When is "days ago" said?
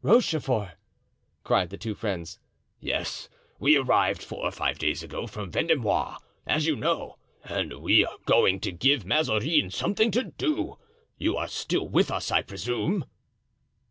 4.78-5.26